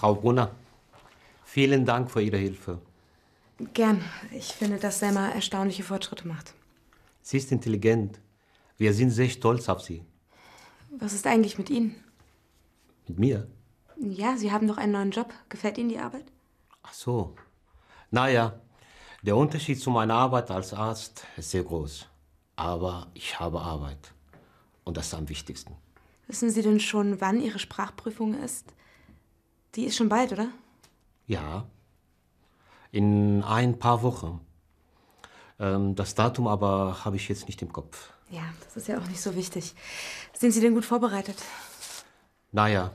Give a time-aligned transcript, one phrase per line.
[0.00, 0.50] Frau Brunner,
[1.44, 2.80] vielen Dank für Ihre Hilfe.
[3.74, 4.02] Gern.
[4.32, 6.54] Ich finde, dass Selma erstaunliche Fortschritte macht.
[7.20, 8.18] Sie ist intelligent.
[8.78, 10.02] Wir sind sehr stolz auf Sie.
[10.98, 12.02] Was ist eigentlich mit Ihnen?
[13.08, 13.46] Mit mir?
[13.98, 15.34] Ja, Sie haben doch einen neuen Job.
[15.50, 16.24] Gefällt Ihnen die Arbeit?
[16.82, 17.34] Ach so.
[18.10, 18.58] Naja,
[19.20, 22.06] der Unterschied zu meiner Arbeit als Arzt ist sehr groß.
[22.56, 24.14] Aber ich habe Arbeit.
[24.84, 25.76] Und das ist am wichtigsten.
[26.26, 28.64] Wissen Sie denn schon, wann Ihre Sprachprüfung ist?
[29.74, 30.48] Die ist schon bald, oder?
[31.26, 31.66] Ja.
[32.90, 34.40] In ein paar Wochen.
[35.60, 38.12] Ähm, das Datum aber habe ich jetzt nicht im Kopf.
[38.30, 39.74] Ja, das ist ja auch nicht so wichtig.
[40.32, 41.36] Sind Sie denn gut vorbereitet?
[42.52, 42.92] Naja,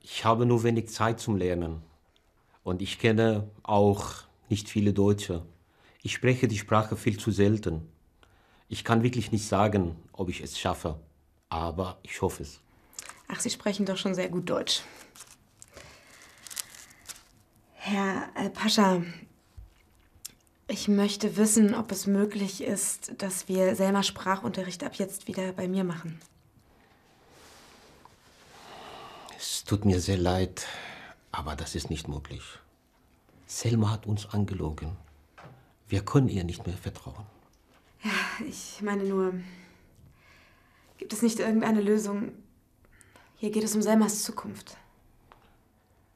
[0.00, 1.82] ich habe nur wenig Zeit zum Lernen.
[2.62, 5.44] Und ich kenne auch nicht viele Deutsche.
[6.02, 7.86] Ich spreche die Sprache viel zu selten.
[8.68, 10.98] Ich kann wirklich nicht sagen, ob ich es schaffe.
[11.50, 12.60] Aber ich hoffe es.
[13.28, 14.82] Ach, Sie sprechen doch schon sehr gut Deutsch.
[17.74, 19.02] Herr äh, Pascha,
[20.66, 25.68] ich möchte wissen, ob es möglich ist, dass wir Selma Sprachunterricht ab jetzt wieder bei
[25.68, 26.20] mir machen.
[29.38, 30.66] Es tut mir sehr leid,
[31.32, 32.42] aber das ist nicht möglich.
[33.46, 34.96] Selma hat uns angelogen.
[35.86, 37.24] Wir können ihr nicht mehr vertrauen.
[38.04, 38.10] Ja,
[38.46, 39.32] ich meine nur,
[40.98, 42.32] gibt es nicht irgendeine Lösung?
[43.40, 44.76] Hier geht es um Selmas Zukunft.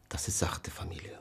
[0.08, 1.20] Das ist Sache der Familie.